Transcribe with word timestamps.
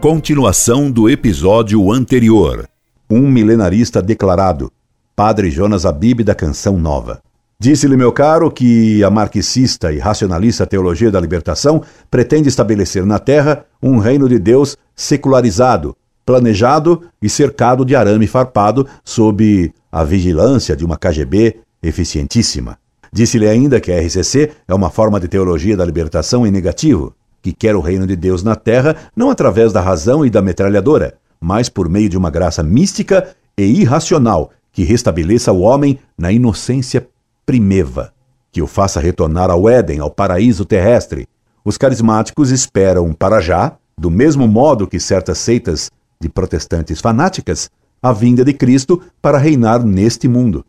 Continuação 0.00 0.88
do 0.92 1.10
episódio 1.10 1.90
anterior. 1.90 2.68
Um 3.10 3.28
milenarista 3.28 4.00
declarado. 4.00 4.70
Padre 5.16 5.50
Jonas 5.50 5.84
Abib 5.84 6.22
da 6.22 6.36
Canção 6.36 6.78
Nova. 6.78 7.20
Disse-lhe, 7.58 7.96
meu 7.96 8.12
caro, 8.12 8.48
que 8.48 9.02
a 9.02 9.10
marxista 9.10 9.92
e 9.92 9.98
racionalista 9.98 10.64
teologia 10.64 11.10
da 11.10 11.20
libertação 11.20 11.82
pretende 12.08 12.48
estabelecer 12.48 13.04
na 13.04 13.18
Terra 13.18 13.64
um 13.82 13.98
reino 13.98 14.28
de 14.28 14.38
Deus 14.38 14.76
secularizado, 14.94 15.96
planejado 16.24 17.02
e 17.20 17.28
cercado 17.28 17.84
de 17.84 17.96
arame 17.96 18.28
farpado 18.28 18.86
sob 19.04 19.74
a 19.90 20.04
vigilância 20.04 20.76
de 20.76 20.84
uma 20.84 20.96
KGB 20.96 21.56
eficientíssima. 21.82 22.78
Disse-lhe 23.12 23.48
ainda 23.48 23.80
que 23.80 23.90
a 23.90 24.00
RCC 24.00 24.52
é 24.68 24.74
uma 24.74 24.90
forma 24.90 25.18
de 25.18 25.26
teologia 25.26 25.76
da 25.76 25.84
libertação 25.84 26.46
em 26.46 26.52
negativo, 26.52 27.16
que 27.42 27.52
quer 27.52 27.76
o 27.76 27.80
reino 27.80 28.06
de 28.06 28.16
Deus 28.16 28.42
na 28.42 28.56
terra 28.56 28.96
não 29.14 29.30
através 29.30 29.72
da 29.72 29.80
razão 29.80 30.24
e 30.24 30.30
da 30.30 30.42
metralhadora, 30.42 31.14
mas 31.40 31.68
por 31.68 31.88
meio 31.88 32.08
de 32.08 32.16
uma 32.16 32.30
graça 32.30 32.62
mística 32.62 33.28
e 33.56 33.62
irracional 33.64 34.50
que 34.72 34.84
restabeleça 34.84 35.52
o 35.52 35.60
homem 35.60 35.98
na 36.16 36.30
inocência 36.30 37.08
primeva, 37.44 38.12
que 38.52 38.62
o 38.62 38.66
faça 38.66 39.00
retornar 39.00 39.50
ao 39.50 39.68
Éden, 39.68 40.00
ao 40.00 40.10
paraíso 40.10 40.64
terrestre. 40.64 41.26
Os 41.64 41.76
carismáticos 41.76 42.50
esperam 42.50 43.12
para 43.12 43.40
já, 43.40 43.76
do 43.96 44.10
mesmo 44.10 44.46
modo 44.46 44.86
que 44.86 45.00
certas 45.00 45.38
seitas 45.38 45.90
de 46.20 46.28
protestantes 46.28 47.00
fanáticas, 47.00 47.70
a 48.02 48.12
vinda 48.12 48.44
de 48.44 48.52
Cristo 48.52 49.00
para 49.20 49.38
reinar 49.38 49.84
neste 49.84 50.28
mundo. 50.28 50.64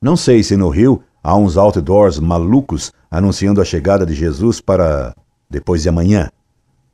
Não 0.00 0.16
sei 0.16 0.42
se 0.42 0.56
no 0.56 0.68
Rio 0.68 1.02
há 1.22 1.36
uns 1.36 1.56
outdoors 1.56 2.18
malucos 2.18 2.92
anunciando 3.10 3.60
a 3.60 3.64
chegada 3.64 4.04
de 4.04 4.14
Jesus 4.14 4.60
para 4.60 5.14
depois 5.52 5.82
de 5.82 5.88
amanhã. 5.88 6.30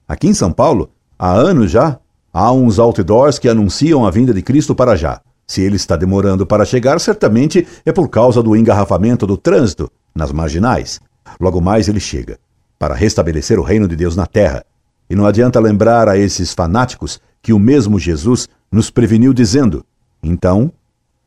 Aqui 0.07 0.27
em 0.27 0.35
São 0.35 0.53
Paulo, 0.53 0.91
há 1.19 1.33
anos 1.33 1.71
já, 1.71 1.99
há 2.33 2.53
uns 2.53 2.79
outdoors 2.79 3.39
que 3.39 3.49
anunciam 3.49 4.05
a 4.05 4.11
vinda 4.11 4.35
de 4.35 4.43
Cristo 4.43 4.75
para 4.75 4.97
já. 4.97 5.21
Se 5.47 5.63
ele 5.63 5.77
está 5.77 5.97
demorando 5.97 6.45
para 6.45 6.65
chegar, 6.65 7.01
certamente 7.01 7.67
é 7.87 7.93
por 7.93 8.09
causa 8.09 8.43
do 8.43 8.55
engarrafamento 8.55 9.27
do 9.27 9.37
trânsito 9.37 9.91
nas 10.15 10.33
marginais. 10.33 11.01
Logo 11.41 11.61
mais 11.61 11.89
ele 11.89 12.01
chega, 12.01 12.39
para 12.79 12.95
restabelecer 12.95 13.59
o 13.59 13.63
reino 13.63 13.89
de 13.89 13.97
Deus 13.97 14.17
na 14.17 14.27
terra. 14.27 14.65
E 15.09 15.15
não 15.15 15.25
adianta 15.25 15.61
lembrar 15.61 16.09
a 16.09 16.19
esses 16.19 16.53
fanáticos 16.53 17.21
que 17.41 17.53
o 17.53 17.59
mesmo 17.59 17.99
Jesus 17.99 18.49
nos 18.71 18.91
preveniu 18.91 19.33
dizendo: 19.33 19.85
Então, 20.23 20.71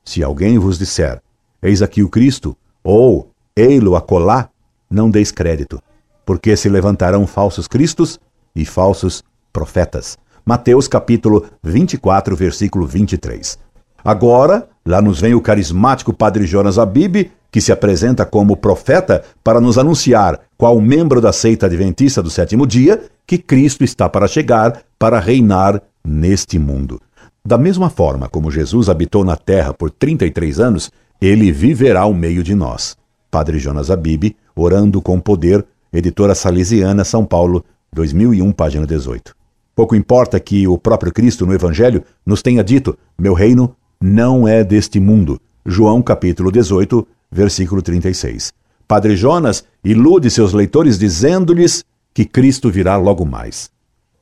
se 0.03 0.23
alguém 0.23 0.59
vos 0.59 0.77
disser, 0.77 1.21
eis 1.61 1.81
aqui 1.81 2.03
o 2.03 2.09
Cristo, 2.09 2.55
ou 2.83 3.31
ei-lo 3.55 3.95
acolá, 3.95 4.49
não 4.89 5.09
deis 5.09 5.31
crédito, 5.31 5.81
porque 6.25 6.55
se 6.55 6.69
levantarão 6.69 7.25
falsos 7.27 7.67
cristos 7.67 8.19
e 8.55 8.65
falsos 8.65 9.23
profetas. 9.51 10.17
Mateus 10.45 10.87
capítulo 10.87 11.45
24, 11.63 12.35
versículo 12.35 12.85
23. 12.85 13.57
Agora, 14.03 14.67
lá 14.85 15.01
nos 15.01 15.21
vem 15.21 15.33
o 15.35 15.41
carismático 15.41 16.11
Padre 16.11 16.45
Jonas 16.45 16.79
Abib, 16.79 17.31
que 17.51 17.61
se 17.61 17.71
apresenta 17.71 18.25
como 18.25 18.57
profeta 18.57 19.23
para 19.43 19.61
nos 19.61 19.77
anunciar, 19.77 20.39
qual 20.57 20.79
membro 20.79 21.19
da 21.21 21.31
seita 21.31 21.65
adventista 21.65 22.23
do 22.23 22.29
sétimo 22.29 22.65
dia, 22.65 23.03
que 23.27 23.37
Cristo 23.37 23.83
está 23.83 24.09
para 24.09 24.27
chegar 24.27 24.81
para 24.97 25.19
reinar 25.19 25.81
neste 26.03 26.57
mundo. 26.57 26.99
Da 27.45 27.57
mesma 27.57 27.89
forma 27.89 28.29
como 28.29 28.51
Jesus 28.51 28.89
habitou 28.89 29.25
na 29.25 29.35
terra 29.35 29.73
por 29.73 29.91
33 29.91 30.59
anos, 30.59 30.91
ele 31.21 31.51
viverá 31.51 32.01
ao 32.01 32.13
meio 32.13 32.43
de 32.43 32.55
nós. 32.55 32.95
Padre 33.29 33.59
Jonas 33.59 33.89
Abib, 33.89 34.35
orando 34.55 35.01
com 35.01 35.19
poder, 35.19 35.65
editora 35.93 36.33
Salesiana, 36.33 37.03
São 37.03 37.25
Paulo, 37.25 37.65
2001, 37.93 38.51
página 38.51 38.87
18. 38.87 39.35
Pouco 39.75 39.95
importa 39.95 40.39
que 40.39 40.67
o 40.67 40.77
próprio 40.77 41.11
Cristo 41.11 41.45
no 41.45 41.53
Evangelho 41.53 42.03
nos 42.25 42.41
tenha 42.41 42.63
dito: 42.63 42.97
Meu 43.19 43.33
reino 43.33 43.75
não 43.99 44.47
é 44.47 44.63
deste 44.63 44.99
mundo. 44.99 45.39
João 45.65 46.01
capítulo 46.01 46.51
18, 46.51 47.07
versículo 47.31 47.81
36. 47.81 48.53
Padre 48.87 49.15
Jonas 49.15 49.63
ilude 49.83 50.29
seus 50.29 50.53
leitores 50.53 50.97
dizendo-lhes 50.97 51.83
que 52.13 52.25
Cristo 52.25 52.69
virá 52.69 52.97
logo 52.97 53.25
mais. 53.25 53.69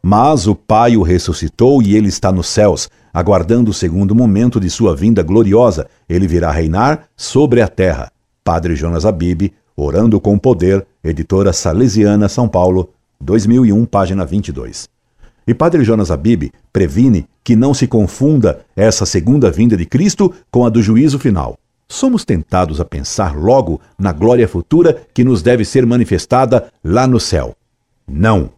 Mas 0.01 0.47
o 0.47 0.55
Pai 0.55 0.95
o 0.95 1.01
ressuscitou 1.01 1.81
e 1.81 1.95
ele 1.95 2.07
está 2.07 2.31
nos 2.31 2.47
céus, 2.47 2.89
aguardando 3.13 3.71
o 3.71 3.73
segundo 3.73 4.15
momento 4.15 4.59
de 4.59 4.69
sua 4.69 4.95
vinda 4.95 5.21
gloriosa. 5.23 5.87
Ele 6.07 6.27
virá 6.27 6.51
reinar 6.51 7.09
sobre 7.17 7.61
a 7.61 7.67
terra. 7.67 8.11
Padre 8.43 8.75
Jonas 8.75 9.05
Abib, 9.05 9.51
Orando 9.75 10.19
com 10.19 10.37
Poder, 10.37 10.85
editora 11.03 11.53
Salesiana, 11.53 12.27
São 12.27 12.47
Paulo, 12.47 12.89
2001, 13.21 13.85
página 13.85 14.25
22. 14.25 14.89
E 15.47 15.53
Padre 15.53 15.83
Jonas 15.83 16.11
Abib 16.11 16.51
previne 16.71 17.27
que 17.43 17.55
não 17.55 17.73
se 17.73 17.87
confunda 17.87 18.61
essa 18.75 19.05
segunda 19.05 19.49
vinda 19.49 19.75
de 19.75 19.85
Cristo 19.85 20.33
com 20.51 20.65
a 20.65 20.69
do 20.69 20.81
juízo 20.81 21.17
final. 21.17 21.57
Somos 21.87 22.23
tentados 22.23 22.79
a 22.79 22.85
pensar 22.85 23.35
logo 23.35 23.81
na 23.97 24.11
glória 24.11 24.47
futura 24.47 25.01
que 25.11 25.23
nos 25.23 25.41
deve 25.41 25.65
ser 25.65 25.85
manifestada 25.85 26.71
lá 26.83 27.07
no 27.07 27.19
céu. 27.19 27.55
Não! 28.07 28.51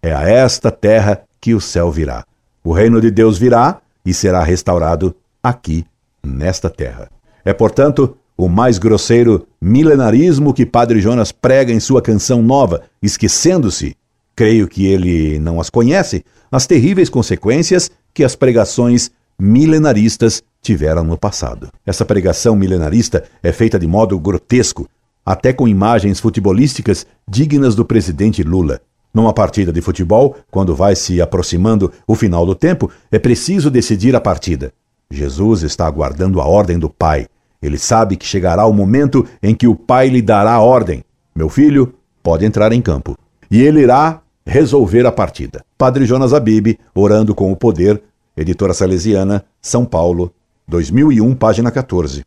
É 0.00 0.14
a 0.14 0.22
esta 0.22 0.70
terra 0.70 1.22
que 1.40 1.52
o 1.52 1.60
céu 1.60 1.90
virá. 1.90 2.24
O 2.62 2.72
reino 2.72 3.00
de 3.00 3.10
Deus 3.10 3.38
virá 3.38 3.80
e 4.04 4.14
será 4.14 4.44
restaurado 4.44 5.16
aqui, 5.42 5.84
nesta 6.22 6.70
terra. 6.70 7.10
É, 7.44 7.52
portanto, 7.52 8.16
o 8.36 8.48
mais 8.48 8.78
grosseiro 8.78 9.46
milenarismo 9.60 10.52
que 10.52 10.66
Padre 10.66 11.00
Jonas 11.00 11.32
prega 11.32 11.72
em 11.72 11.80
sua 11.80 12.02
canção 12.02 12.42
nova, 12.42 12.82
esquecendo-se, 13.02 13.96
creio 14.34 14.68
que 14.68 14.86
ele 14.86 15.38
não 15.38 15.60
as 15.60 15.70
conhece, 15.70 16.24
as 16.52 16.66
terríveis 16.66 17.08
consequências 17.08 17.90
que 18.12 18.22
as 18.22 18.36
pregações 18.36 19.10
milenaristas 19.38 20.42
tiveram 20.60 21.04
no 21.04 21.16
passado. 21.16 21.68
Essa 21.84 22.04
pregação 22.04 22.56
milenarista 22.56 23.24
é 23.42 23.52
feita 23.52 23.78
de 23.78 23.86
modo 23.86 24.18
grotesco, 24.18 24.88
até 25.24 25.52
com 25.52 25.66
imagens 25.66 26.20
futebolísticas 26.20 27.06
dignas 27.28 27.74
do 27.74 27.84
presidente 27.84 28.42
Lula. 28.42 28.80
Numa 29.12 29.32
partida 29.32 29.72
de 29.72 29.80
futebol, 29.80 30.36
quando 30.50 30.74
vai 30.74 30.94
se 30.94 31.20
aproximando 31.22 31.90
o 32.06 32.14
final 32.14 32.44
do 32.44 32.54
tempo, 32.54 32.90
é 33.10 33.18
preciso 33.18 33.70
decidir 33.70 34.14
a 34.14 34.20
partida. 34.20 34.72
Jesus 35.10 35.62
está 35.62 35.86
aguardando 35.86 36.40
a 36.40 36.46
ordem 36.46 36.78
do 36.78 36.90
Pai. 36.90 37.26
Ele 37.66 37.78
sabe 37.78 38.16
que 38.16 38.24
chegará 38.24 38.64
o 38.64 38.72
momento 38.72 39.26
em 39.42 39.52
que 39.52 39.66
o 39.66 39.74
pai 39.74 40.08
lhe 40.08 40.22
dará 40.22 40.52
a 40.52 40.60
ordem: 40.60 41.02
Meu 41.34 41.48
filho, 41.48 41.92
pode 42.22 42.44
entrar 42.44 42.70
em 42.70 42.80
campo. 42.80 43.18
E 43.50 43.60
ele 43.60 43.80
irá 43.80 44.22
resolver 44.46 45.04
a 45.04 45.10
partida. 45.10 45.64
Padre 45.76 46.06
Jonas 46.06 46.32
Abib, 46.32 46.78
Orando 46.94 47.34
com 47.34 47.50
o 47.50 47.56
Poder, 47.56 48.00
editora 48.36 48.72
salesiana, 48.72 49.44
São 49.60 49.84
Paulo, 49.84 50.32
2001, 50.68 51.34
página 51.34 51.72
14. 51.72 52.22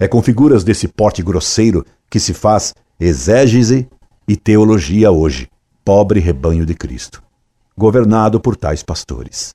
É 0.00 0.08
com 0.08 0.20
figuras 0.20 0.64
desse 0.64 0.88
porte 0.88 1.22
grosseiro 1.22 1.86
que 2.10 2.18
se 2.18 2.34
faz 2.34 2.74
exégese 2.98 3.88
e 4.26 4.36
teologia 4.36 5.12
hoje, 5.12 5.48
pobre 5.84 6.18
rebanho 6.18 6.66
de 6.66 6.74
Cristo, 6.74 7.22
governado 7.78 8.40
por 8.40 8.56
tais 8.56 8.82
pastores. 8.82 9.54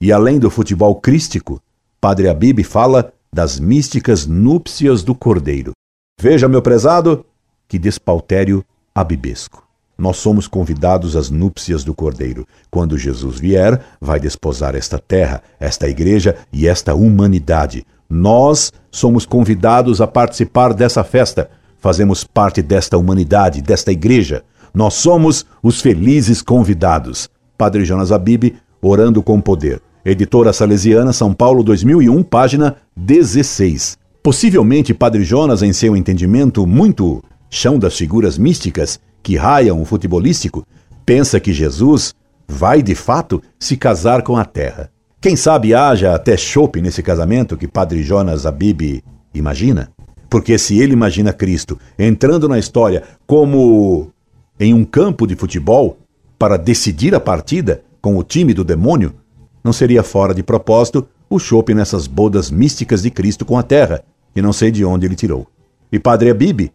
E 0.00 0.10
além 0.10 0.38
do 0.38 0.48
futebol 0.48 0.94
crístico, 0.94 1.60
Padre 2.00 2.30
Abib 2.30 2.64
fala 2.64 3.12
das 3.34 3.58
místicas 3.58 4.26
núpcias 4.26 5.02
do 5.02 5.14
Cordeiro. 5.14 5.72
Veja, 6.20 6.48
meu 6.48 6.60
prezado, 6.60 7.24
que 7.66 7.78
despautério 7.78 8.62
abibesco. 8.94 9.66
Nós 9.96 10.18
somos 10.18 10.46
convidados 10.46 11.16
às 11.16 11.30
núpcias 11.30 11.82
do 11.82 11.94
Cordeiro. 11.94 12.46
Quando 12.70 12.98
Jesus 12.98 13.38
vier, 13.38 13.80
vai 14.00 14.20
desposar 14.20 14.74
esta 14.74 14.98
terra, 14.98 15.42
esta 15.58 15.88
igreja 15.88 16.36
e 16.52 16.66
esta 16.66 16.94
humanidade. 16.94 17.86
Nós 18.08 18.70
somos 18.90 19.24
convidados 19.24 20.00
a 20.02 20.06
participar 20.06 20.74
dessa 20.74 21.02
festa. 21.02 21.50
Fazemos 21.78 22.24
parte 22.24 22.60
desta 22.60 22.98
humanidade, 22.98 23.62
desta 23.62 23.90
igreja. 23.90 24.44
Nós 24.74 24.94
somos 24.94 25.46
os 25.62 25.80
felizes 25.80 26.42
convidados. 26.42 27.30
Padre 27.56 27.84
Jonas 27.84 28.12
Abib, 28.12 28.56
orando 28.82 29.22
com 29.22 29.40
poder. 29.40 29.80
Editora 30.04 30.52
Salesiana, 30.52 31.12
São 31.12 31.32
Paulo, 31.32 31.62
2001, 31.62 32.24
página 32.24 32.74
16. 32.96 33.96
Possivelmente, 34.20 34.92
Padre 34.92 35.22
Jonas, 35.22 35.62
em 35.62 35.72
seu 35.72 35.96
entendimento 35.96 36.66
muito 36.66 37.22
chão 37.48 37.78
das 37.78 37.96
figuras 37.96 38.36
místicas 38.36 38.98
que 39.22 39.36
raiam 39.36 39.80
o 39.80 39.84
futebolístico, 39.84 40.66
pensa 41.06 41.38
que 41.38 41.52
Jesus 41.52 42.14
vai 42.48 42.82
de 42.82 42.96
fato 42.96 43.40
se 43.60 43.76
casar 43.76 44.22
com 44.22 44.36
a 44.36 44.44
terra. 44.44 44.90
Quem 45.20 45.36
sabe 45.36 45.72
haja 45.72 46.16
até 46.16 46.36
chope 46.36 46.82
nesse 46.82 47.00
casamento 47.00 47.56
que 47.56 47.68
Padre 47.68 48.02
Jonas 48.02 48.44
Abib 48.44 49.04
imagina? 49.32 49.92
Porque 50.28 50.58
se 50.58 50.80
ele 50.80 50.94
imagina 50.94 51.32
Cristo 51.32 51.78
entrando 51.96 52.48
na 52.48 52.58
história 52.58 53.04
como 53.24 54.10
em 54.58 54.74
um 54.74 54.84
campo 54.84 55.28
de 55.28 55.36
futebol 55.36 55.96
para 56.36 56.56
decidir 56.56 57.14
a 57.14 57.20
partida 57.20 57.84
com 58.00 58.16
o 58.16 58.24
time 58.24 58.52
do 58.52 58.64
demônio, 58.64 59.14
não 59.62 59.72
seria 59.72 60.02
fora 60.02 60.34
de 60.34 60.42
propósito 60.42 61.06
o 61.28 61.38
chope 61.38 61.74
nessas 61.74 62.06
bodas 62.06 62.50
místicas 62.50 63.02
de 63.02 63.10
Cristo 63.10 63.44
com 63.44 63.56
a 63.56 63.62
terra, 63.62 64.02
que 64.34 64.42
não 64.42 64.52
sei 64.52 64.70
de 64.70 64.84
onde 64.84 65.06
ele 65.06 65.16
tirou. 65.16 65.46
E 65.90 65.98
Padre 65.98 66.30
Abib, 66.30 66.70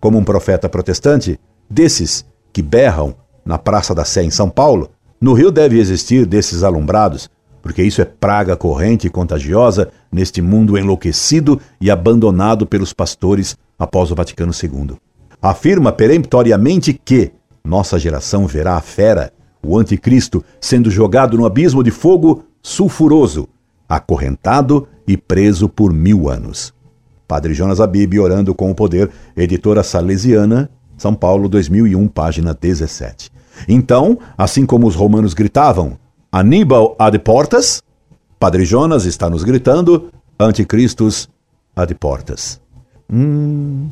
como 0.00 0.18
um 0.18 0.24
profeta 0.24 0.68
protestante, 0.68 1.40
desses 1.68 2.24
que 2.52 2.62
berram 2.62 3.14
na 3.44 3.58
Praça 3.58 3.94
da 3.94 4.04
Sé 4.04 4.22
em 4.22 4.30
São 4.30 4.48
Paulo, 4.48 4.90
No 5.20 5.32
Rio 5.32 5.50
deve 5.50 5.78
existir 5.78 6.26
desses 6.26 6.62
alumbrados, 6.62 7.30
porque 7.62 7.82
isso 7.82 8.02
é 8.02 8.04
praga 8.04 8.56
corrente 8.56 9.06
e 9.06 9.10
contagiosa 9.10 9.88
neste 10.12 10.42
mundo 10.42 10.76
enlouquecido 10.76 11.60
e 11.80 11.90
abandonado 11.90 12.66
pelos 12.66 12.92
pastores 12.92 13.56
após 13.78 14.10
o 14.10 14.14
Vaticano 14.14 14.52
II. 14.52 14.96
Afirma 15.40 15.90
peremptoriamente 15.90 16.92
que 16.92 17.32
nossa 17.64 17.98
geração 17.98 18.46
verá 18.46 18.76
a 18.76 18.80
fera, 18.80 19.32
o 19.66 19.78
anticristo, 19.78 20.44
sendo 20.60 20.90
jogado 20.90 21.36
no 21.36 21.46
abismo 21.46 21.82
de 21.82 21.90
fogo 21.90 22.44
sulfuroso, 22.62 23.48
acorrentado 23.88 24.88
e 25.06 25.16
preso 25.16 25.68
por 25.68 25.92
mil 25.92 26.28
anos. 26.28 26.74
Padre 27.26 27.54
Jonas 27.54 27.80
Abib, 27.80 28.18
Orando 28.18 28.54
com 28.54 28.70
o 28.70 28.74
Poder, 28.74 29.10
editora 29.36 29.82
salesiana, 29.82 30.70
São 30.96 31.14
Paulo, 31.14 31.48
2001, 31.48 32.08
página 32.08 32.54
17. 32.54 33.30
Então, 33.68 34.18
assim 34.36 34.64
como 34.64 34.86
os 34.86 34.94
romanos 34.94 35.34
gritavam, 35.34 35.98
Aníbal 36.30 36.94
ad 36.98 37.18
portas, 37.20 37.82
Padre 38.38 38.64
Jonas 38.64 39.04
está 39.04 39.30
nos 39.30 39.42
gritando, 39.42 40.10
Anticristos 40.38 41.28
ad 41.74 41.94
portas. 41.94 42.60
Hum, 43.10 43.90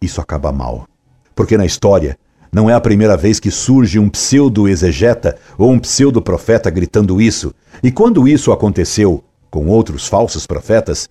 isso 0.00 0.20
acaba 0.20 0.52
mal. 0.52 0.86
Porque 1.34 1.56
na 1.56 1.64
história, 1.64 2.18
não 2.52 2.68
é 2.68 2.74
a 2.74 2.80
primeira 2.80 3.16
vez 3.16 3.38
que 3.38 3.50
surge 3.50 3.98
um 3.98 4.08
pseudo-exegeta 4.08 5.36
ou 5.56 5.70
um 5.70 5.78
pseudo-profeta 5.78 6.70
gritando 6.70 7.20
isso. 7.20 7.54
E 7.82 7.90
quando 7.90 8.26
isso 8.26 8.52
aconteceu 8.52 9.22
com 9.50 9.66
outros 9.66 10.06
falsos 10.06 10.46
profetas, 10.46 11.08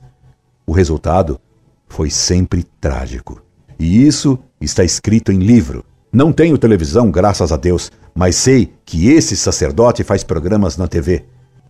o 0.65 0.71
resultado 0.71 1.39
foi 1.87 2.09
sempre 2.09 2.63
trágico. 2.81 3.41
E 3.79 4.05
isso 4.05 4.39
está 4.59 4.83
escrito 4.83 5.31
em 5.31 5.39
livro. 5.39 5.85
Não 6.11 6.33
tenho 6.33 6.57
televisão, 6.57 7.11
graças 7.11 7.51
a 7.51 7.57
Deus, 7.57 7.91
mas 8.15 8.35
sei 8.35 8.73
que 8.83 9.09
esse 9.09 9.37
sacerdote 9.37 10.03
faz 10.03 10.23
programas 10.23 10.77
na 10.77 10.87
TV. 10.87 11.25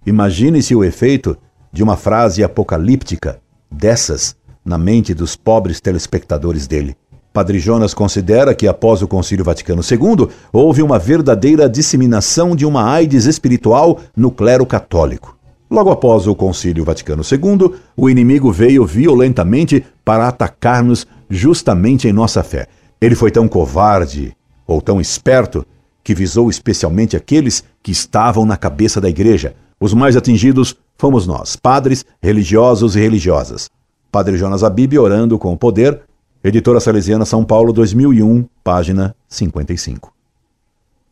Imagine-se 0.06 0.74
o 0.74 0.84
efeito 0.84 1.38
de 1.72 1.84
uma 1.84 1.98
frase 1.98 2.44
apocalíptica 2.44 3.42
dessas 3.70 4.36
na 4.64 4.78
mente 4.78 5.14
dos 5.14 5.36
pobres 5.36 5.82
telespectadores 5.82 6.68
dele. 6.68 6.96
Padre 7.38 7.60
Jonas 7.60 7.94
considera 7.94 8.56
que 8.56 8.68
após 8.68 9.04
o 9.04 9.08
Concílio 9.08 9.46
Vaticano 9.46 9.84
II 9.84 10.28
houve 10.52 10.82
uma 10.82 10.98
verdadeira 10.98 11.70
disseminação 11.70 12.56
de 12.56 12.66
uma 12.66 12.92
AIDS 12.92 13.26
espiritual 13.26 14.00
no 14.16 14.32
clero 14.32 14.66
católico. 14.66 15.38
Logo 15.70 15.92
após 15.92 16.26
o 16.26 16.34
Concílio 16.34 16.84
Vaticano 16.84 17.22
II, 17.22 17.76
o 17.96 18.10
inimigo 18.10 18.52
veio 18.52 18.88
violentamente 18.88 19.86
para 20.04 20.28
atacar-nos 20.28 21.06
justamente 21.30 22.08
em 22.08 22.12
nossa 22.12 22.42
fé. 22.42 22.66
Ele 23.00 23.14
foi 23.14 23.30
tão 23.30 23.48
covarde 23.48 24.36
ou 24.66 24.82
tão 24.82 25.00
esperto 25.00 25.64
que 26.04 26.16
visou 26.16 26.50
especialmente 26.50 27.16
aqueles 27.16 27.64
que 27.84 27.92
estavam 27.92 28.48
na 28.48 28.58
cabeça 28.58 29.00
da 29.00 29.10
igreja. 29.10 29.54
Os 29.80 29.94
mais 29.94 30.18
atingidos 30.18 30.76
fomos 30.98 31.28
nós, 31.28 31.56
padres, 31.56 32.04
religiosos 32.20 32.96
e 32.96 33.00
religiosas. 33.00 33.70
Padre 34.12 34.38
Jonas 34.38 34.64
Abib 34.64 34.98
orando 34.98 35.38
com 35.38 35.54
o 35.54 35.58
poder, 35.58 36.02
Editora 36.44 36.80
Salesiana 36.80 37.26
São 37.26 37.44
Paulo, 37.44 37.74
2001, 37.74 38.46
página 38.64 39.16
55. 39.28 40.14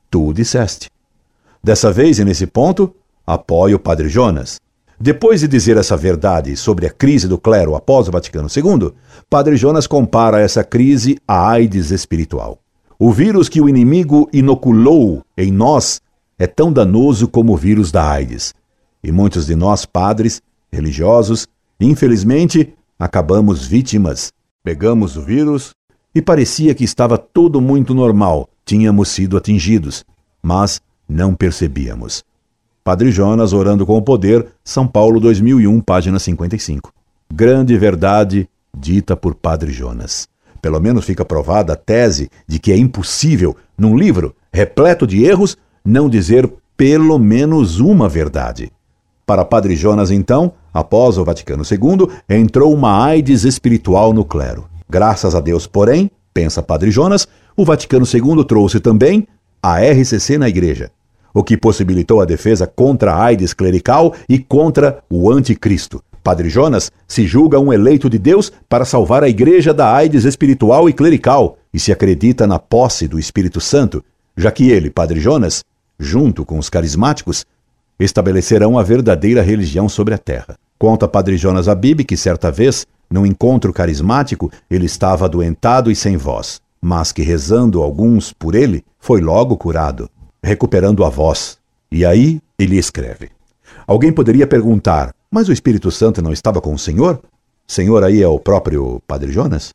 Tu 0.09 0.33
disseste. 0.33 0.87
Dessa 1.63 1.91
vez 1.91 2.19
e 2.19 2.23
nesse 2.23 2.45
ponto, 2.45 2.93
apoio 3.25 3.77
o 3.77 3.79
Padre 3.79 4.07
Jonas. 4.07 4.61
Depois 4.99 5.41
de 5.41 5.47
dizer 5.47 5.77
essa 5.77 5.97
verdade 5.97 6.55
sobre 6.55 6.85
a 6.85 6.91
crise 6.91 7.27
do 7.27 7.39
clero 7.39 7.75
após 7.75 8.07
o 8.07 8.11
Vaticano 8.11 8.47
II, 8.55 8.93
Padre 9.27 9.57
Jonas 9.57 9.87
compara 9.87 10.39
essa 10.39 10.63
crise 10.63 11.17
à 11.27 11.49
AIDS 11.49 11.89
espiritual. 11.89 12.59
O 12.99 13.11
vírus 13.11 13.49
que 13.49 13.59
o 13.59 13.67
inimigo 13.67 14.29
inoculou 14.31 15.23
em 15.35 15.51
nós 15.51 15.99
é 16.37 16.45
tão 16.45 16.71
danoso 16.71 17.27
como 17.27 17.51
o 17.51 17.57
vírus 17.57 17.91
da 17.91 18.07
AIDS. 18.07 18.53
E 19.03 19.11
muitos 19.11 19.47
de 19.47 19.55
nós, 19.55 19.87
padres, 19.87 20.39
religiosos, 20.71 21.47
infelizmente, 21.79 22.73
acabamos 22.97 23.65
vítimas. 23.65 24.31
Pegamos 24.65 25.15
o 25.15 25.21
vírus 25.21 25.75
e 26.15 26.23
parecia 26.23 26.73
que 26.73 26.83
estava 26.83 27.19
tudo 27.19 27.61
muito 27.61 27.93
normal, 27.93 28.49
tínhamos 28.65 29.09
sido 29.09 29.37
atingidos, 29.37 30.03
mas 30.41 30.81
não 31.07 31.35
percebíamos. 31.35 32.25
Padre 32.83 33.11
Jonas 33.11 33.53
orando 33.53 33.85
com 33.85 33.95
o 33.95 34.01
poder, 34.01 34.47
São 34.63 34.87
Paulo 34.87 35.19
2001, 35.19 35.81
página 35.81 36.17
55. 36.17 36.91
Grande 37.31 37.77
verdade 37.77 38.49
dita 38.75 39.15
por 39.15 39.35
Padre 39.35 39.71
Jonas. 39.71 40.27
Pelo 40.59 40.79
menos 40.79 41.05
fica 41.05 41.23
provada 41.23 41.73
a 41.73 41.75
tese 41.75 42.27
de 42.47 42.57
que 42.57 42.71
é 42.71 42.77
impossível, 42.77 43.55
num 43.77 43.95
livro 43.95 44.35
repleto 44.51 45.05
de 45.05 45.23
erros, 45.23 45.55
não 45.85 46.09
dizer 46.09 46.51
pelo 46.75 47.19
menos 47.19 47.79
uma 47.79 48.09
verdade. 48.09 48.71
Para 49.27 49.45
Padre 49.45 49.75
Jonas, 49.75 50.09
então, 50.09 50.53
após 50.75 51.17
o 51.17 51.23
Vaticano 51.23 51.63
II, 51.63 52.09
entrou 52.29 52.73
uma 52.73 53.03
AIDS 53.03 53.45
espiritual 53.45 54.13
no 54.13 54.25
clero. 54.25 54.65
Graças 54.89 55.33
a 55.33 55.39
Deus, 55.39 55.65
porém, 55.65 56.11
pensa 56.33 56.61
Padre 56.61 56.91
Jonas, 56.91 57.27
o 57.55 57.63
Vaticano 57.63 58.05
II 58.05 58.43
trouxe 58.43 58.79
também 58.79 59.25
a 59.63 59.79
RCC 59.79 60.37
na 60.37 60.49
igreja 60.49 60.91
o 61.35 61.43
que 61.43 61.57
possibilitou 61.57 62.21
a 62.21 62.25
defesa 62.25 62.65
contra 62.65 63.13
a 63.13 63.25
AIDS 63.25 63.53
clerical 63.53 64.15
e 64.29 64.39
contra 64.39 65.03
o 65.09 65.29
anticristo. 65.29 66.01
Padre 66.23 66.49
Jonas 66.49 66.89
se 67.05 67.27
julga 67.27 67.59
um 67.59 67.73
eleito 67.73 68.09
de 68.09 68.17
Deus 68.17 68.51
para 68.69 68.85
salvar 68.85 69.21
a 69.21 69.27
igreja 69.27 69.73
da 69.73 69.93
AIDS 69.93 70.23
espiritual 70.23 70.87
e 70.87 70.93
clerical 70.93 71.57
e 71.73 71.79
se 71.79 71.91
acredita 71.91 72.47
na 72.47 72.57
posse 72.57 73.05
do 73.05 73.19
Espírito 73.19 73.59
Santo, 73.59 74.01
já 74.35 74.49
que 74.49 74.71
ele, 74.71 74.89
Padre 74.89 75.19
Jonas, 75.19 75.61
junto 75.99 76.45
com 76.45 76.57
os 76.57 76.69
carismáticos, 76.69 77.45
estabelecerão 77.99 78.79
a 78.79 78.83
verdadeira 78.83 79.41
religião 79.41 79.89
sobre 79.89 80.13
a 80.13 80.17
terra. 80.17 80.55
Conta 80.77 81.07
Padre 81.07 81.37
Jonas 81.37 81.67
Abib 81.67 82.03
que 82.03 82.17
certa 82.17 82.51
vez, 82.51 82.85
num 83.09 83.25
encontro 83.25 83.71
carismático, 83.71 84.51
ele 84.69 84.85
estava 84.85 85.25
adoentado 85.25 85.89
e 85.89 85.95
sem 85.95 86.17
voz, 86.17 86.59
mas 86.81 87.11
que 87.11 87.21
rezando 87.21 87.81
alguns 87.81 88.33
por 88.33 88.55
ele, 88.55 88.83
foi 88.99 89.21
logo 89.21 89.55
curado 89.57 90.09
recuperando 90.45 91.03
a 91.03 91.09
voz. 91.09 91.57
E 91.91 92.05
aí 92.05 92.39
ele 92.57 92.77
escreve. 92.77 93.29
Alguém 93.87 94.13
poderia 94.13 94.45
perguntar: 94.45 95.13
mas 95.31 95.49
o 95.49 95.53
Espírito 95.53 95.89
Santo 95.91 96.21
não 96.21 96.31
estava 96.31 96.61
com 96.61 96.73
o 96.73 96.79
Senhor? 96.79 97.19
Senhor 97.67 98.03
aí 98.03 98.21
é 98.21 98.27
o 98.27 98.39
próprio 98.39 99.01
Padre 99.07 99.31
Jonas? 99.31 99.73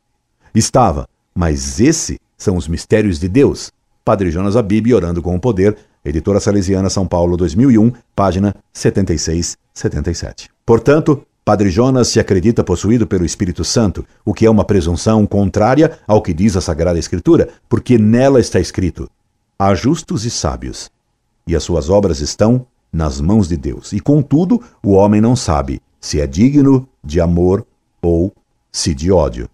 Estava, 0.55 1.07
mas 1.35 1.79
esses 1.79 2.17
são 2.37 2.55
os 2.55 2.67
mistérios 2.67 3.19
de 3.19 3.27
Deus. 3.27 3.71
Padre 4.03 4.31
Jonas 4.31 4.55
Abib, 4.55 4.93
Orando 4.93 5.21
com 5.21 5.35
o 5.35 5.39
Poder, 5.39 5.77
Editora 6.03 6.39
Salesiana, 6.39 6.89
São 6.89 7.05
Paulo, 7.05 7.37
2001, 7.37 7.91
página 8.15 8.55
76-77. 8.73 10.49
Portanto, 10.65 11.25
Padre 11.43 11.69
Jonas 11.69 12.07
se 12.07 12.19
acredita 12.19 12.63
possuído 12.63 13.07
pelo 13.07 13.25
Espírito 13.25 13.63
Santo, 13.63 14.05
o 14.23 14.33
que 14.33 14.45
é 14.45 14.49
uma 14.49 14.63
presunção 14.63 15.25
contrária 15.25 15.99
ao 16.07 16.21
que 16.21 16.33
diz 16.33 16.55
a 16.55 16.61
Sagrada 16.61 16.99
Escritura, 16.99 17.49
porque 17.67 17.97
nela 17.97 18.39
está 18.39 18.59
escrito: 18.59 19.09
Há 19.57 19.73
justos 19.73 20.23
e 20.23 20.29
sábios, 20.29 20.89
e 21.47 21.55
as 21.55 21.63
suas 21.63 21.89
obras 21.89 22.19
estão 22.19 22.65
nas 22.93 23.19
mãos 23.19 23.47
de 23.47 23.57
Deus. 23.57 23.91
E 23.91 23.99
contudo, 23.99 24.61
o 24.83 24.91
homem 24.91 25.19
não 25.19 25.35
sabe 25.35 25.81
se 25.99 26.21
é 26.21 26.27
digno 26.27 26.87
de 27.03 27.19
amor 27.19 27.65
ou 28.01 28.33
se 28.71 28.93
de 28.93 29.11
ódio. 29.11 29.49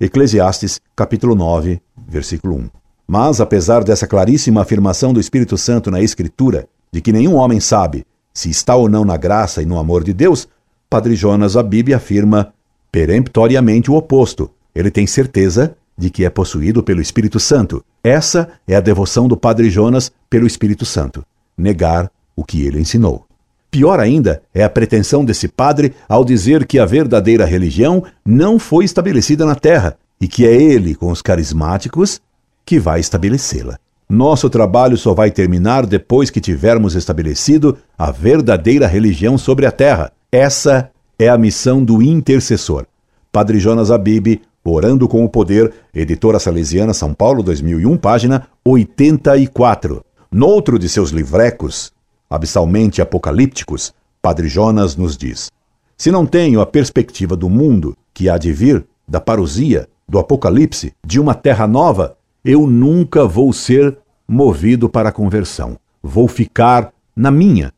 Eclesiastes, 0.00 0.80
capítulo 0.94 1.34
9, 1.34 1.80
versículo 2.08 2.56
1. 2.56 2.70
Mas, 3.06 3.40
apesar 3.40 3.82
dessa 3.84 4.06
claríssima 4.06 4.62
afirmação 4.62 5.12
do 5.12 5.20
Espírito 5.20 5.58
Santo 5.58 5.90
na 5.90 6.00
Escritura, 6.00 6.68
de 6.92 7.00
que 7.00 7.12
nenhum 7.12 7.34
homem 7.34 7.60
sabe 7.60 8.06
se 8.32 8.50
está 8.50 8.74
ou 8.74 8.88
não 8.88 9.04
na 9.04 9.16
graça 9.16 9.62
e 9.62 9.66
no 9.66 9.78
amor 9.78 10.04
de 10.04 10.12
Deus, 10.12 10.48
Padre 10.88 11.14
Jonas 11.14 11.56
Abib 11.56 11.92
afirma 11.92 12.52
peremptoriamente 12.90 13.90
o 13.90 13.94
oposto. 13.94 14.50
Ele 14.74 14.90
tem 14.90 15.06
certeza 15.06 15.76
de 15.96 16.10
que 16.10 16.24
é 16.24 16.30
possuído 16.30 16.82
pelo 16.82 17.00
Espírito 17.00 17.38
Santo. 17.38 17.84
Essa 18.02 18.48
é 18.66 18.74
a 18.74 18.80
devoção 18.80 19.28
do 19.28 19.36
Padre 19.36 19.70
Jonas 19.70 20.10
pelo 20.28 20.46
Espírito 20.46 20.84
Santo, 20.84 21.24
negar 21.56 22.10
o 22.34 22.44
que 22.44 22.66
ele 22.66 22.80
ensinou. 22.80 23.26
Pior 23.70 24.00
ainda 24.00 24.42
é 24.52 24.62
a 24.62 24.68
pretensão 24.68 25.24
desse 25.24 25.48
padre 25.48 25.94
ao 26.06 26.24
dizer 26.24 26.66
que 26.66 26.78
a 26.78 26.84
verdadeira 26.84 27.46
religião 27.46 28.04
não 28.24 28.58
foi 28.58 28.84
estabelecida 28.84 29.46
na 29.46 29.54
terra 29.54 29.96
e 30.20 30.28
que 30.28 30.46
é 30.46 30.52
ele, 30.52 30.94
com 30.94 31.10
os 31.10 31.22
carismáticos, 31.22 32.20
que 32.66 32.78
vai 32.78 33.00
estabelecê-la. 33.00 33.78
Nosso 34.12 34.50
trabalho 34.50 34.98
só 34.98 35.14
vai 35.14 35.30
terminar 35.30 35.86
depois 35.86 36.28
que 36.28 36.38
tivermos 36.38 36.94
estabelecido 36.94 37.78
a 37.96 38.10
verdadeira 38.10 38.86
religião 38.86 39.38
sobre 39.38 39.64
a 39.64 39.72
terra. 39.72 40.12
Essa 40.30 40.90
é 41.18 41.30
a 41.30 41.38
missão 41.38 41.82
do 41.82 42.02
intercessor. 42.02 42.84
Padre 43.32 43.58
Jonas 43.58 43.90
Abib, 43.90 44.42
Orando 44.62 45.08
com 45.08 45.24
o 45.24 45.30
Poder, 45.30 45.72
editora 45.94 46.38
salesiana 46.38 46.92
São 46.92 47.14
Paulo 47.14 47.42
2001, 47.42 47.96
página 47.96 48.46
84. 48.62 50.04
Noutro 50.30 50.78
de 50.78 50.90
seus 50.90 51.08
livrecos, 51.08 51.90
abissalmente 52.28 53.00
apocalípticos, 53.00 53.94
Padre 54.20 54.46
Jonas 54.46 54.94
nos 54.94 55.16
diz: 55.16 55.50
Se 55.96 56.10
não 56.10 56.26
tenho 56.26 56.60
a 56.60 56.66
perspectiva 56.66 57.34
do 57.34 57.48
mundo 57.48 57.96
que 58.12 58.28
há 58.28 58.36
de 58.36 58.52
vir, 58.52 58.84
da 59.08 59.22
parousia, 59.22 59.88
do 60.06 60.18
apocalipse, 60.18 60.92
de 61.02 61.18
uma 61.18 61.34
terra 61.34 61.66
nova, 61.66 62.14
eu 62.44 62.66
nunca 62.66 63.24
vou 63.24 63.52
ser 63.52 64.01
movido 64.32 64.88
para 64.88 65.10
a 65.10 65.12
conversão. 65.12 65.76
vou 66.02 66.26
ficar 66.26 66.90
na 67.14 67.30
minha, 67.30 67.70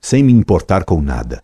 sem 0.00 0.22
me 0.22 0.32
importar 0.32 0.84
com 0.84 1.02
nada. 1.02 1.42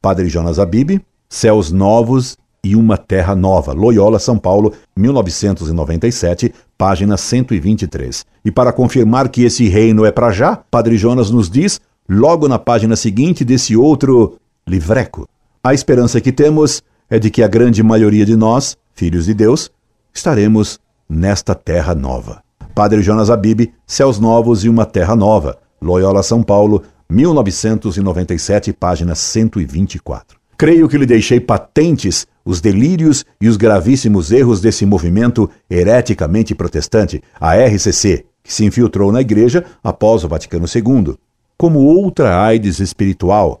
Padre 0.00 0.28
Jonas 0.28 0.58
Abib, 0.58 0.98
Céus 1.28 1.70
Novos 1.70 2.38
e 2.64 2.74
uma 2.74 2.96
Terra 2.96 3.36
Nova, 3.36 3.74
Loyola, 3.74 4.18
São 4.18 4.38
Paulo, 4.38 4.72
1997, 4.96 6.54
página 6.78 7.18
123. 7.18 8.24
E 8.44 8.50
para 8.50 8.72
confirmar 8.72 9.28
que 9.28 9.44
esse 9.44 9.68
reino 9.68 10.06
é 10.06 10.10
para 10.10 10.32
já, 10.32 10.56
Padre 10.56 10.96
Jonas 10.96 11.30
nos 11.30 11.50
diz, 11.50 11.78
logo 12.08 12.48
na 12.48 12.58
página 12.58 12.96
seguinte 12.96 13.44
desse 13.44 13.76
outro 13.76 14.38
livreco. 14.66 15.28
A 15.62 15.74
esperança 15.74 16.18
que 16.18 16.32
temos 16.32 16.82
é 17.10 17.18
de 17.18 17.30
que 17.30 17.42
a 17.42 17.48
grande 17.48 17.82
maioria 17.82 18.24
de 18.24 18.36
nós, 18.36 18.74
filhos 18.94 19.26
de 19.26 19.34
Deus, 19.34 19.70
estaremos 20.14 20.80
nesta 21.08 21.54
terra 21.54 21.94
nova. 21.94 22.47
Padre 22.78 23.02
Jonas 23.02 23.28
Abib, 23.28 23.72
Céus 23.84 24.20
Novos 24.20 24.62
e 24.62 24.68
uma 24.68 24.86
Terra 24.86 25.16
Nova, 25.16 25.58
Loyola, 25.82 26.22
São 26.22 26.44
Paulo, 26.44 26.84
1997, 27.10 28.72
página 28.72 29.16
124. 29.16 30.38
Creio 30.56 30.88
que 30.88 30.96
lhe 30.96 31.04
deixei 31.04 31.40
patentes 31.40 32.24
os 32.44 32.60
delírios 32.60 33.24
e 33.40 33.48
os 33.48 33.56
gravíssimos 33.56 34.30
erros 34.30 34.60
desse 34.60 34.86
movimento 34.86 35.50
hereticamente 35.68 36.54
protestante, 36.54 37.20
a 37.40 37.56
RCC, 37.56 38.24
que 38.44 38.54
se 38.54 38.64
infiltrou 38.64 39.10
na 39.10 39.22
Igreja 39.22 39.64
após 39.82 40.22
o 40.22 40.28
Vaticano 40.28 40.66
II, 40.72 41.16
como 41.56 41.80
outra 41.80 42.40
AIDS 42.40 42.78
espiritual, 42.78 43.60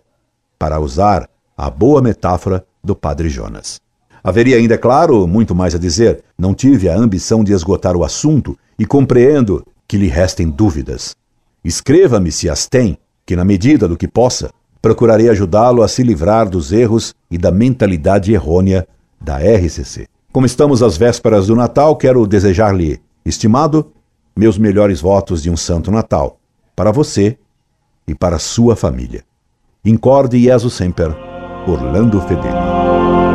para 0.56 0.78
usar 0.78 1.28
a 1.56 1.68
boa 1.68 2.00
metáfora 2.00 2.64
do 2.84 2.94
Padre 2.94 3.28
Jonas. 3.28 3.80
Haveria 4.28 4.58
ainda, 4.58 4.74
é 4.74 4.78
claro, 4.78 5.26
muito 5.26 5.54
mais 5.54 5.74
a 5.74 5.78
dizer. 5.78 6.22
Não 6.38 6.52
tive 6.52 6.86
a 6.86 6.94
ambição 6.94 7.42
de 7.42 7.54
esgotar 7.54 7.96
o 7.96 8.04
assunto 8.04 8.58
e 8.78 8.84
compreendo 8.84 9.64
que 9.88 9.96
lhe 9.96 10.06
restem 10.06 10.50
dúvidas. 10.50 11.16
Escreva-me 11.64 12.30
se 12.30 12.46
as 12.46 12.66
tem, 12.66 12.98
que, 13.24 13.34
na 13.34 13.42
medida 13.42 13.88
do 13.88 13.96
que 13.96 14.06
possa, 14.06 14.50
procurarei 14.82 15.30
ajudá-lo 15.30 15.82
a 15.82 15.88
se 15.88 16.02
livrar 16.02 16.46
dos 16.46 16.72
erros 16.72 17.14
e 17.30 17.38
da 17.38 17.50
mentalidade 17.50 18.30
errônea 18.30 18.86
da 19.18 19.38
RCC. 19.38 20.06
Como 20.30 20.44
estamos 20.44 20.82
às 20.82 20.98
vésperas 20.98 21.46
do 21.46 21.56
Natal, 21.56 21.96
quero 21.96 22.26
desejar-lhe, 22.26 23.00
estimado, 23.24 23.92
meus 24.36 24.58
melhores 24.58 25.00
votos 25.00 25.42
de 25.42 25.48
um 25.48 25.56
Santo 25.56 25.90
Natal, 25.90 26.38
para 26.76 26.92
você 26.92 27.38
e 28.06 28.14
para 28.14 28.38
sua 28.38 28.76
família. 28.76 29.24
Incorde 29.82 30.38
Jesus 30.38 30.74
Semper, 30.74 31.16
Orlando 31.66 32.20
Fedeli. 32.20 33.27